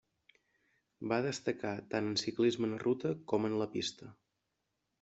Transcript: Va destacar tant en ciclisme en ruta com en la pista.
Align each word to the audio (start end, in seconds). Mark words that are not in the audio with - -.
Va 1.11 1.19
destacar 1.25 1.73
tant 1.93 2.09
en 2.13 2.17
ciclisme 2.23 2.69
en 2.71 2.75
ruta 2.87 3.15
com 3.33 3.49
en 3.51 3.61
la 3.63 3.71
pista. 3.77 4.13